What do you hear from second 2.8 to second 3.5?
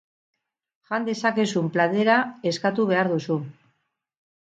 behar duzu.